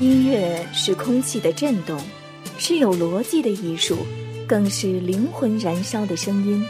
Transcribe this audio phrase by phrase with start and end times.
[0.00, 2.00] 音乐是空气的震动，
[2.56, 4.06] 是有逻辑的艺术，
[4.46, 6.64] 更是灵魂燃烧的声音。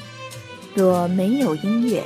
[0.74, 2.02] 若没有音乐，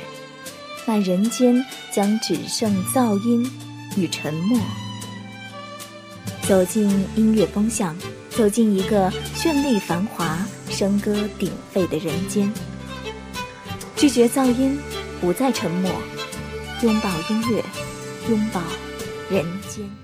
[0.85, 3.49] 那人间将只剩噪音
[3.95, 4.59] 与沉默。
[6.41, 7.97] 走进音乐风向，
[8.31, 12.51] 走进一个绚丽繁华、笙歌鼎沸的人间。
[13.95, 14.77] 拒绝噪音，
[15.21, 15.89] 不再沉默，
[16.81, 17.63] 拥抱音乐，
[18.29, 18.61] 拥抱
[19.29, 20.02] 人间。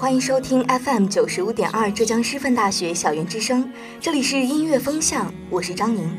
[0.00, 3.70] 欢迎收听 FM 九十五点二浙江师范大学校园之声，
[4.00, 6.10] 这里是音乐风向，我是张宁。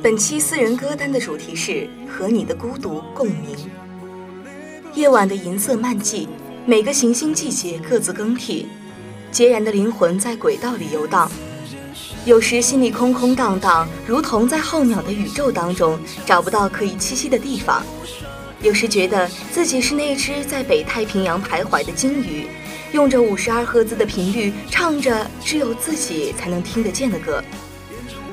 [0.00, 3.56] 本期私人歌单的主题是和你的孤独共鸣。
[4.94, 6.28] 夜晚的银色漫季，
[6.66, 8.66] 每个行星季节各自更替，
[9.32, 11.30] 孑然的灵魂在轨道里游荡。
[12.24, 17.84] 有时心里空空荡荡，如同在候鸟的宇宙当中找不到可以栖息的地方。
[18.62, 22.48] 有时觉得自己是那只在北太平洋徘徊的鲸鱼，
[22.90, 27.42] 用着五十二赫兹的频率唱着只有自己才能听得见的歌。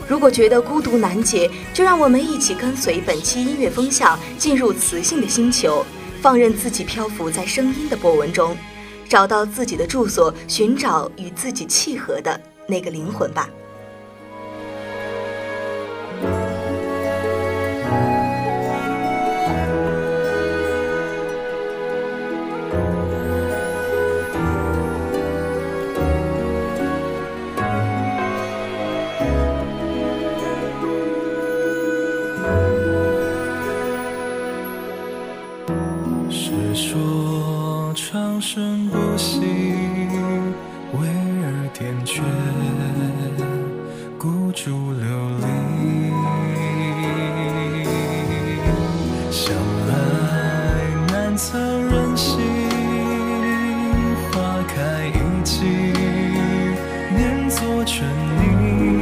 [0.07, 5.85] 如果觉得孤独难解，就让我们一起跟随本期音乐风向，进入磁性的星球，
[6.21, 8.55] 放任自己漂浮在声音的波纹中，
[9.07, 13.49] 找到自己的住所，寻找与自己契合的那个灵魂吧。
[55.47, 55.63] 记
[57.15, 58.05] 念作春
[58.37, 58.96] 泥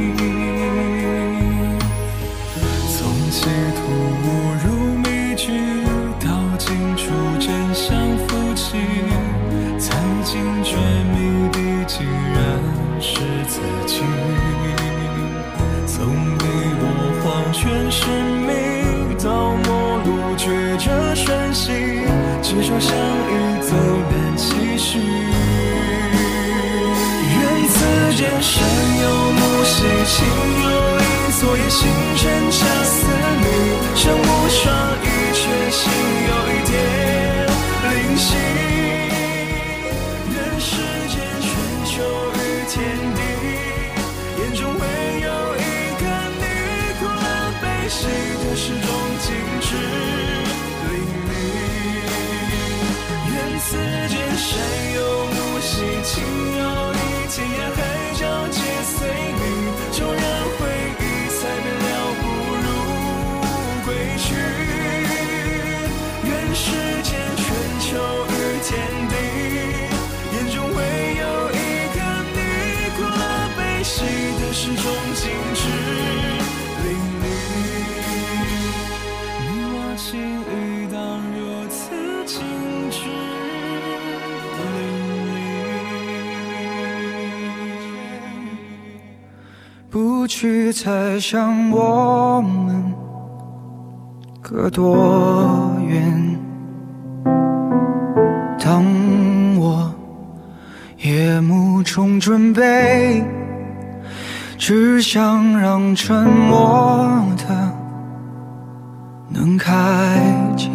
[38.16, 38.55] 心。
[89.88, 92.92] 不去猜想我们
[94.42, 96.38] 隔多远。
[98.58, 98.84] 当
[99.58, 99.94] 我
[100.98, 103.24] 夜幕中准备，
[104.58, 107.72] 只想让沉默的
[109.28, 109.72] 能开
[110.56, 110.68] 解，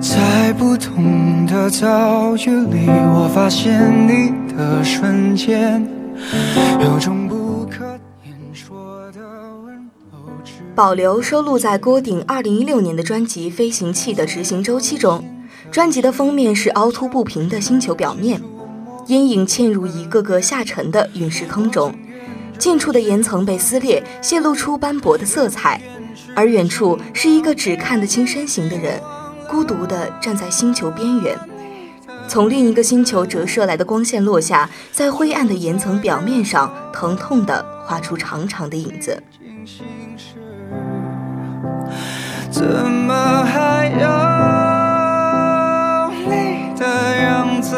[0.00, 5.99] 在不同的遭遇里，我发现你的瞬间。
[6.80, 7.84] 有种不可
[8.24, 9.20] 言说的
[9.64, 10.18] 温柔。
[10.74, 15.24] 保留收录在郭顶2016年的专辑《飞行器的执行周期》中。
[15.70, 18.40] 专辑的封面是凹凸不平的星球表面，
[19.06, 21.94] 阴影嵌入一个个下沉的陨石坑中，
[22.58, 25.80] 近处的岩层被撕裂，泄露出斑驳的色彩，
[26.34, 29.00] 而远处是一个只看得清身形的人，
[29.48, 31.38] 孤独地站在星球边缘。
[32.30, 39.20] 从另一个星球折射来的光线落下，在灰暗的岩层表面上，疼痛地画出长长的影子。
[42.48, 44.06] 怎么还有？
[46.78, 47.76] 的样子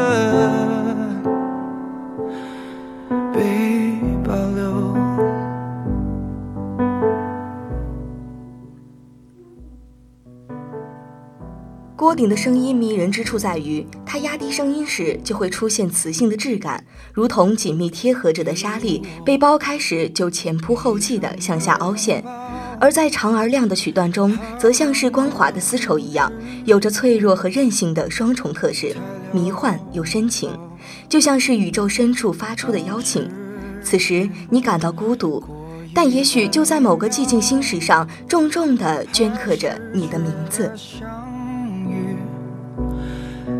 [12.03, 22.21] 锅顶的声音迷人之处在于，它压低声音时就会出现磁性的质感，如同紧密贴合着的沙粒被剥开时就前仆后继地向下凹陷。
[22.81, 26.33] 而在长而亮的曲段中，则像是光滑的丝绸一样，
[26.65, 28.97] 有着脆弱和韧性的双重特质，
[29.31, 30.51] 迷幻又深情，
[31.09, 33.31] 就像是宇宙深处发出的邀请。
[33.81, 35.41] 此时你感到孤独，
[35.95, 40.69] 但也许就在某个寂静星石上，重重地镌刻着你的名字。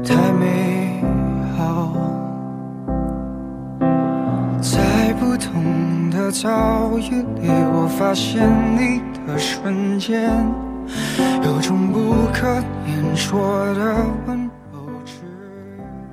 [0.05, 1.03] 太美
[1.57, 1.93] 好，
[4.61, 8.43] 在不同的遭遇里，我发现
[8.77, 9.01] 你。
[9.25, 10.29] 的瞬间，
[11.45, 12.53] 有种不可
[12.89, 13.95] 言说的
[14.27, 15.23] 温柔直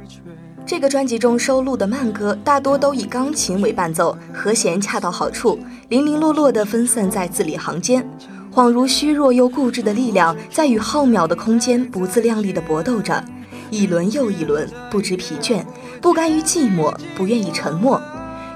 [0.08, 0.20] 觉。
[0.64, 5.58] 这个专辑中收录的慢歌大多都以钢琴为伴奏，和弦恰到好处，
[5.88, 8.08] 零零落落的分散在字里行间，
[8.54, 13.24] 恍如虚弱又固执的力量在与浩渺的空间不自量力地搏斗着，
[13.70, 15.64] 一轮又一轮，不知疲倦，
[16.02, 18.02] 不甘于寂寞，不愿意沉默。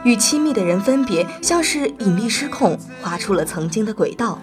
[0.03, 4.39] 与亲密的人分别，像是引力失控，划出了曾经的轨道，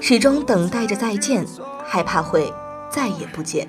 [0.00, 1.44] 始终等待着再见，
[1.84, 2.52] 害怕会
[2.88, 3.66] 再也不见。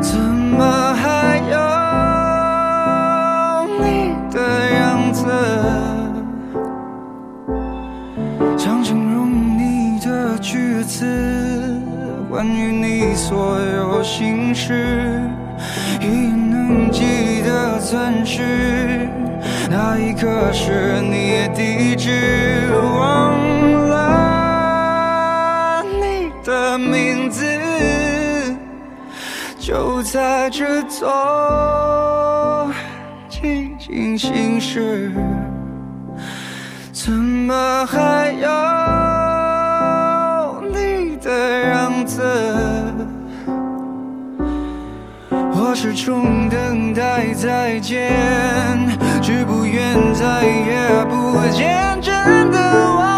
[0.00, 1.56] 怎么还有
[3.78, 5.24] 你的样子？
[8.58, 11.06] 想形容你的句子，
[12.32, 15.20] 关于你所有心事。
[16.90, 19.06] 记得钻石，
[19.70, 23.38] 那一刻是你地址，忘
[23.90, 27.44] 了你的名字，
[29.58, 32.72] 就在这座
[33.28, 35.12] 寂静心事，
[36.92, 38.48] 怎么还有
[40.70, 41.81] 你的人
[42.12, 42.22] 色？
[45.54, 48.12] 我始终等待再见，
[49.22, 53.11] 只不愿再也不见，真的忘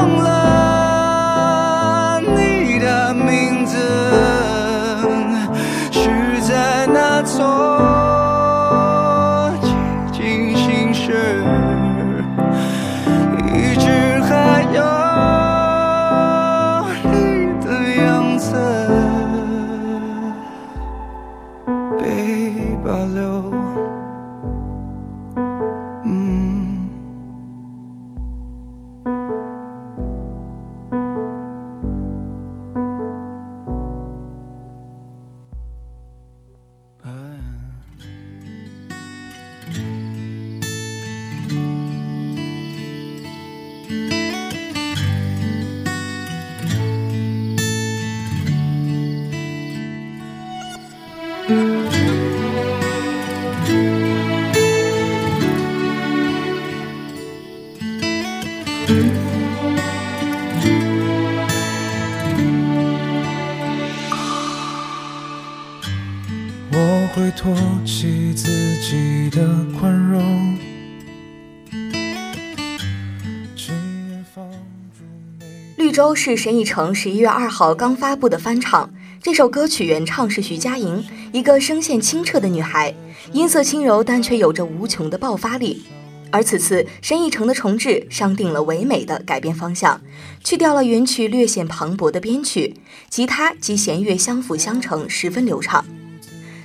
[75.95, 78.93] 周是沈以诚十一月二号刚发布的翻唱。
[79.23, 82.93] 这首歌曲原唱是徐佳莹，一个声线清澈的女孩，
[83.33, 85.85] 音色轻柔，但却有着无穷的爆发力。
[86.33, 90.01] 而此次沈以诚的重制，商定了唯美的改编方向，
[90.43, 92.75] 去掉了原曲略显磅礴的编曲，
[93.09, 95.85] 吉他及弦乐相辅相成，十分流畅。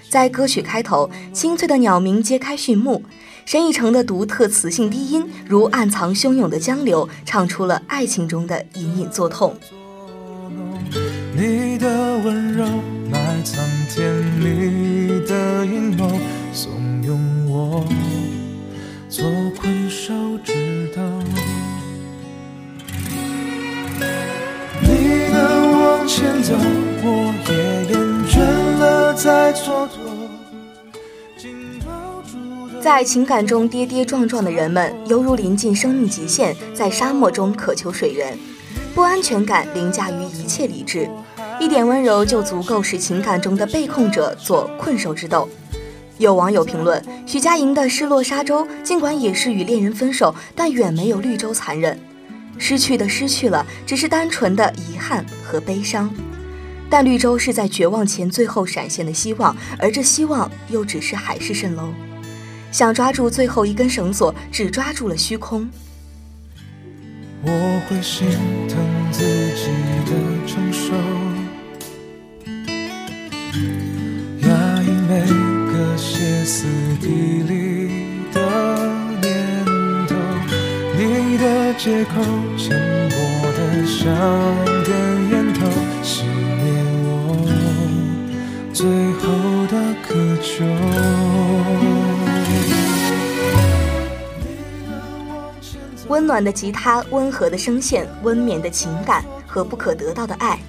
[0.10, 3.04] 在歌曲开头，清脆的鸟鸣揭开序幕，
[3.46, 9.56] 沈以诚的独特磁性低音如暗藏汹涌的江流，唱出了爱情中的隐隐作痛。
[11.36, 11.88] 你的
[12.18, 12.66] 温柔
[13.12, 16.20] 埋藏甜蜜的阴谋。
[16.52, 16.72] 怂
[17.04, 17.16] 恿
[17.48, 17.86] 我
[19.08, 19.24] 做
[19.56, 20.14] 困兽
[20.44, 21.02] 之斗。
[24.82, 24.88] 你
[25.32, 25.38] 的
[25.72, 26.56] 往前走，
[27.04, 27.54] 我也
[27.86, 28.09] 厌倦了
[29.22, 29.90] 再蹉跎。
[32.82, 38.38] 在情感中跌跌撞撞的人们，犹如临近生命极限，在沙漠中渴求水源，
[38.96, 41.10] 不安全感凌驾于一切理智，
[41.60, 45.50] 一点温柔就足够使情感中的被控者做困兽之斗。
[46.18, 52.00] 有网友评论：许佳莹的失落沙洲，尽管也是与恋人分手，但远没有绿洲残忍。
[52.58, 56.10] 失去的失去了，只是单纯的遗憾和悲伤。
[56.90, 61.94] 但绿洲是在绝望前最后闪现的希望，而这希望又只是海市蜃楼。
[62.72, 65.70] 想抓住最后一根绳索，只抓住了虚空。
[67.42, 68.28] 我会心
[68.68, 68.78] 疼
[69.12, 69.72] 自己
[70.06, 70.12] 的
[70.46, 70.94] 承受，
[74.48, 75.26] 压抑每
[75.72, 76.66] 个歇斯
[77.00, 77.08] 底
[77.44, 77.90] 里
[78.34, 78.38] 的
[79.22, 79.66] 念
[80.08, 80.16] 头。
[80.98, 82.22] 你的借口，
[82.58, 82.78] 浅
[83.10, 83.16] 薄
[83.54, 84.69] 的像
[96.08, 100.60] 温暖的吉他，温和的声线，温绵的情感和不可得到的爱，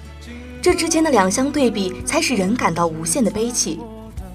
[0.61, 3.79] 这之间的两相对比，才使人感到无限的悲戚。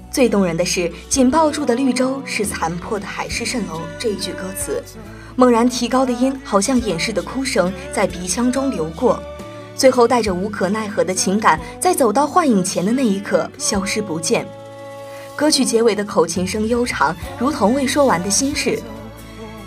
[0.09, 4.81] 最动人的是“紧抱住的绿洲是残破的海市蜃楼”这一句歌词，
[5.35, 9.21] 猛然提高的音，好像掩饰的哭声，在鼻腔中流过，
[9.75, 14.47] 最后带着无可奈何的情感，在走到幻影前的那一刻消失不见。
[15.37, 18.81] 歌曲结尾的口琴声悠长，如同未说完的心事。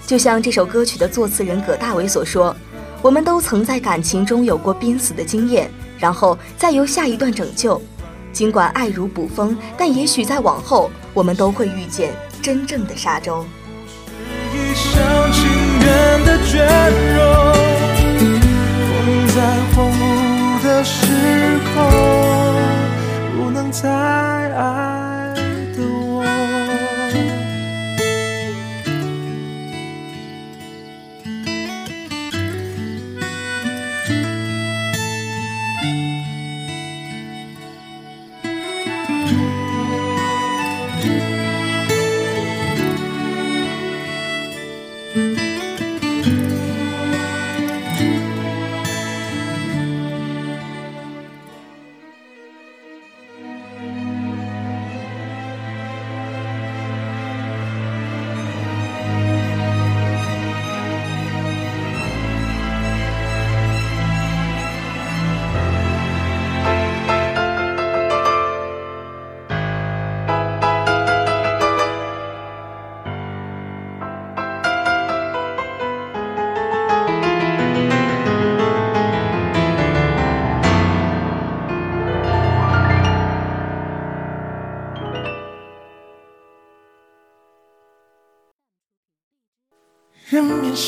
[0.04, 2.54] 就像这首歌曲的作词人葛大为所说
[3.00, 7.80] ：“我们都曾在感情中有过濒死的经验，然后再由下一段拯救。
[8.32, 12.12] 尽管爱如捕风，但也许在往后，我们都会遇见
[12.42, 13.46] 真正的沙洲。”
[14.52, 15.46] 一厢情
[15.78, 16.66] 愿的倦
[17.14, 17.24] 容，
[18.90, 19.36] 风在
[19.72, 21.06] 荒芜的时
[21.72, 21.78] 空，
[23.36, 23.88] 不能再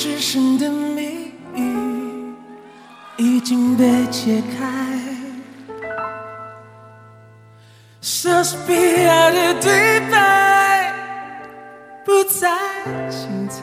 [0.03, 2.35] 人面狮身的谜语
[3.17, 4.99] 已经被解开，
[8.01, 10.93] 莎士比亚的对白
[12.05, 12.51] 不再
[13.09, 13.63] 精彩。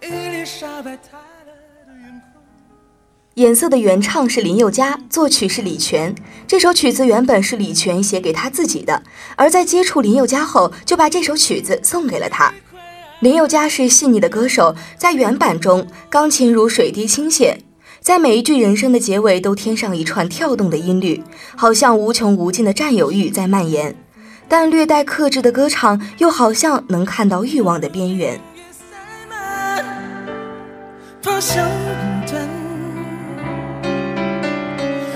[0.00, 1.52] 伊丽莎白泰勒
[1.86, 2.42] 的远空。
[3.34, 6.12] 颜色的原唱是林宥嘉，作曲是李泉。
[6.48, 9.04] 这首曲子原本是李泉写给他自己的，
[9.36, 12.52] 而在接触林宥嘉后，就把这首曲子送给了他。
[13.22, 17.54] 林宥嘉是细腻的歌手，在原版中，钢琴如水滴倾泻，
[18.00, 21.22] 在每一句人声的结尾都添上一串跳动的音律，
[21.54, 23.94] 好像无穷无尽的占有欲在蔓延。
[24.48, 28.40] 但略带克制的歌唱，又好像能看到欲望的边缘。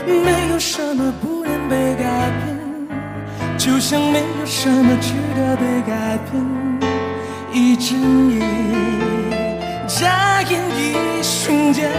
[0.07, 2.57] 没有什么不能被改变，
[3.59, 6.76] 就像没有什么值得被改变。
[7.77, 8.41] 一睁眼，
[9.87, 11.91] 眨眼，一瞬间，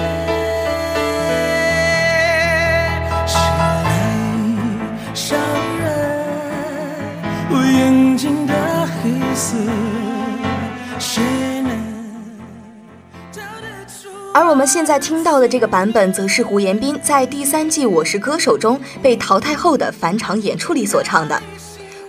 [14.33, 21.39] 而我们现在听到的这个版本，则是胡彦斌在第三季《我是歌手》中被淘汰后的返场演出里所唱的。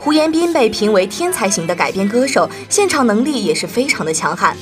[0.08, 4.56] 胡彦斌被评为天才型的改编歌手，现场能力也是非常的强悍。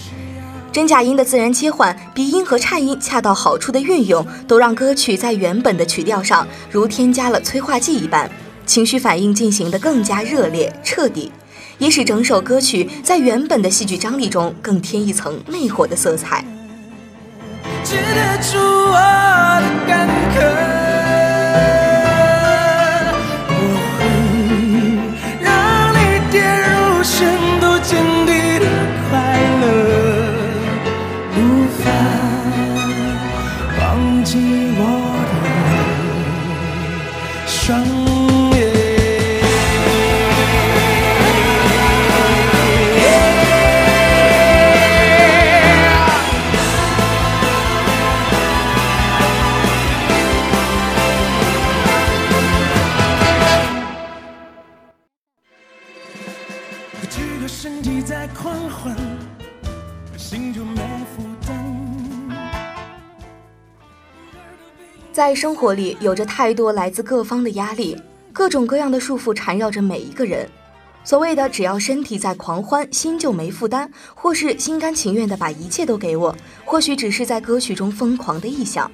[0.72, 8.28] 真假音的自然切换、鼻音和颤音恰到好处的运用，都让歌曲在原本的曲调上如添加了催化剂一般。
[8.66, 11.30] 情绪反应进行得更加热烈彻底，
[11.78, 16.44] 也使整首歌曲在原本的戏剧张力中更添一层魅惑的色彩。
[17.84, 18.94] 记得住我
[19.62, 20.75] 的干渴，
[65.26, 68.00] 在生活里，有着太多来自各方的压力，
[68.32, 70.48] 各种各样的束缚缠绕着每一个人。
[71.02, 76.32] 所谓的“只要身体在狂欢，心就没负担”，或是心甘情愿的把一切都给我，
[76.64, 78.88] 或许只是在歌曲中疯狂的臆想。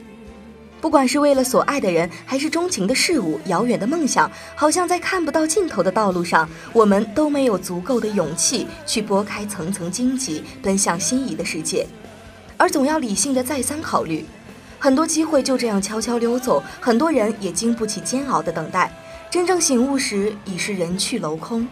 [0.80, 11.86] 不管是为了所爱的人，还是钟情的事物、遥远的梦想，好像在看不到尽头的道路上，我们都没有足够的勇气去拨开层层荆棘，奔向心仪的世界，
[12.56, 14.24] 而总要理性的再三考虑。
[14.82, 18.92] 很多机会就这样悄悄溜走，很多人也经不起煎熬的等待。
[19.30, 21.68] 真正醒悟时，已是人去楼空。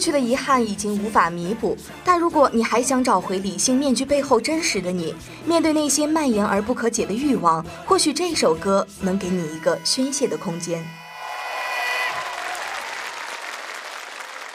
[0.00, 10.82] 去的遗憾已经无法弥补，但如果你还想找回理性面具背后真实的你，面对那些蔓延而不可解的欲望，或许这首歌能给你一个宣泄的空间。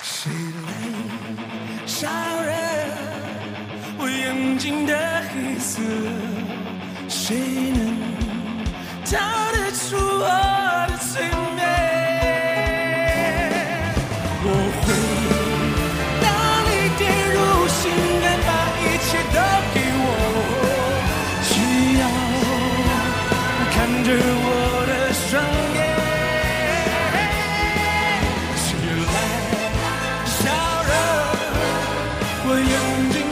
[0.01, 0.31] 谁
[0.65, 0.73] 来
[1.86, 2.08] 烧
[2.41, 2.51] 热
[3.99, 5.79] 我眼睛的黑色？
[7.08, 7.38] 谁
[7.75, 7.95] 能
[9.05, 9.95] 逃得出
[32.76, 33.25] 热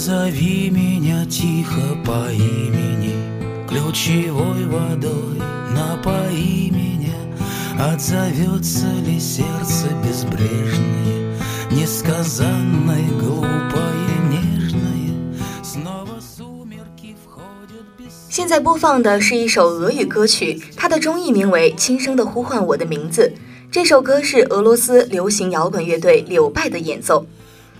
[0.00, 3.12] Позови меня тихо по имени,
[3.68, 5.38] ключевой водой
[5.74, 7.12] напои меня.
[7.78, 11.36] Отзовется ли сердце безбрежное,
[11.70, 15.12] несказанное, глупое, нежное?
[15.62, 23.30] Снова сумерки входят без 现在播放的是一首俄语歌曲，它的中译名为《轻声的呼唤我的名字》。
[23.70, 27.26] 这首歌是俄罗斯流行摇滚乐队柳拜的演奏。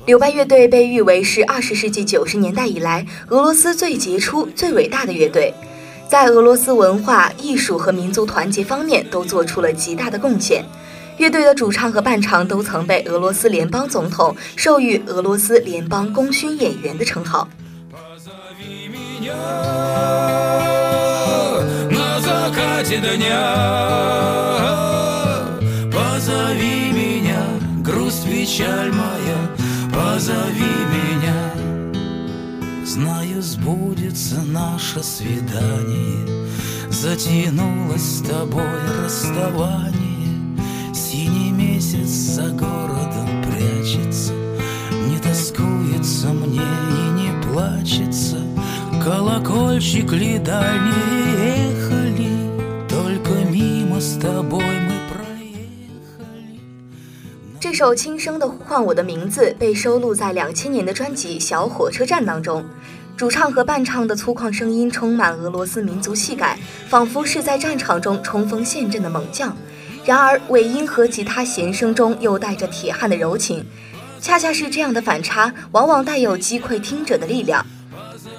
[0.08, 5.54] 柳白乐队被誉为是二十世纪九十年代以来俄罗斯最杰出、最伟大的乐队，
[6.10, 10.66] 在俄罗斯文化艺术和民族团结方面都做出了极大的贡献。
[11.18, 17.48] 乐队的主唱和伴唱都曾被俄罗斯联邦总统授予俄罗斯联邦功勋演员的称号。
[30.22, 31.52] Позови меня.
[32.86, 36.48] Знаю, сбудется наше свидание,
[36.92, 38.70] затянулось с тобой
[39.04, 40.30] расставание.
[40.94, 44.34] Синий месяц за городом прячется
[45.10, 48.38] Не тоскуется мне и не плачется
[49.04, 54.91] Колокольчик ли дальние ехали Только мимо с тобой мы
[57.62, 62.66] 这首轻声的呼唤我的名字被收录在两千年的专辑《小火车站》当中。
[63.16, 66.58] 主唱和伴唱的粗犷声音充满俄罗斯民族气概，
[66.90, 69.56] 仿佛是在战场中冲锋陷阵的猛将。
[70.04, 73.64] 然而尾音和吉他弦声中又带着铁汉的柔情，
[74.20, 77.64] 恰恰是这样的反差，往往带有击溃听者的力量。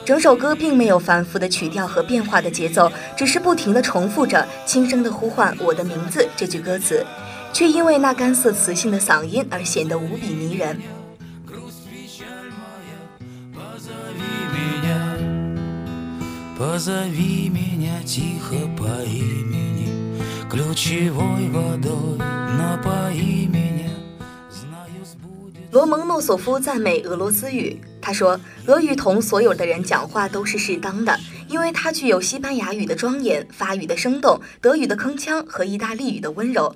[0.04, 7.06] 整首歌并没有繁复的曲调和变化的节奏，只是不停地重复着轻声的呼唤我的名字这句歌词，
[7.53, 10.79] 却因为那干涩磁性的嗓音而显得无比迷人。
[16.59, 19.93] Позови меня тихо по имени,
[20.49, 23.91] ключевой водой напои меня.
[25.69, 36.75] 罗蒙诺索夫赞美俄罗斯语，他说：“俄语同所有的人讲话都是适当的，因为它具有西班牙语的庄严、法语的生动、德语的铿锵和意大利语的温柔。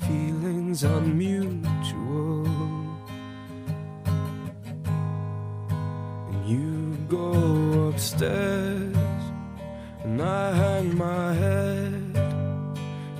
[0.00, 2.46] ？feelings unmutual.
[6.28, 8.96] And you go upstairs,
[10.04, 12.18] and I hang my head.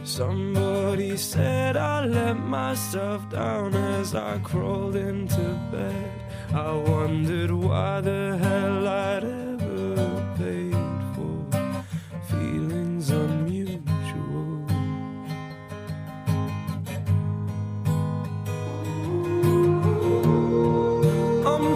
[0.05, 6.13] Somebody said I let myself down as I crawled into bed.
[6.55, 9.44] I wondered why the hell I'd ever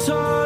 [0.08, 0.37] guitar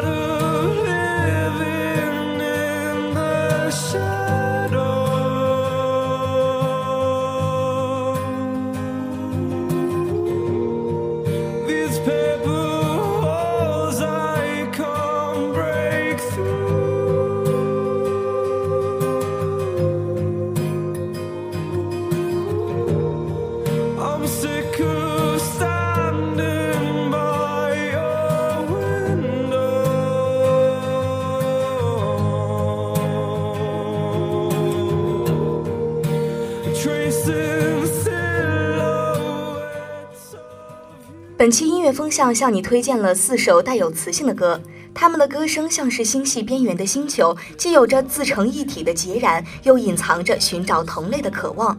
[41.93, 44.59] 风向向你推荐了四首带有磁性的歌，
[44.93, 51.77] 他们的歌声像是星系边缘的星球，既有着自成一体的孑然，又隐藏着寻找同类的渴望。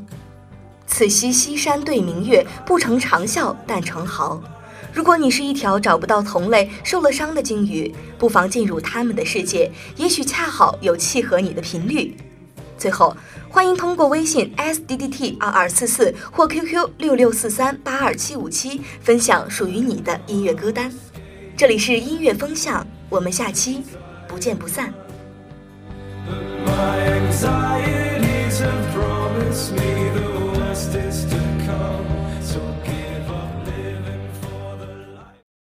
[0.86, 4.40] 此夕西山对明月，不成长啸但成豪。
[4.92, 12.16] 如果你是一条找不到同类、受了伤的鲸鱼，不妨进入他们的世界，也许恰好有契合你的频率。
[12.78, 13.16] 最后，
[13.54, 20.92] 欢迎通过微信 s d d t 二二四四或 QQ 六六四三八二七五七分享属于你的音乐歌单。
[21.56, 23.84] 这里是音乐风向，我们下期
[24.26, 24.92] 不见不散。
[26.66, 32.23] My anxieties have promised me the worst is to come.